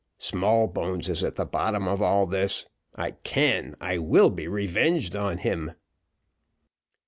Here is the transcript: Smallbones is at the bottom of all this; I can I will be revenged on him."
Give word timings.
Smallbones 0.17 1.07
is 1.09 1.23
at 1.23 1.35
the 1.35 1.45
bottom 1.45 1.87
of 1.87 2.01
all 2.01 2.25
this; 2.25 2.65
I 2.95 3.11
can 3.11 3.75
I 3.79 3.99
will 3.99 4.31
be 4.31 4.47
revenged 4.47 5.15
on 5.15 5.37
him." 5.37 5.73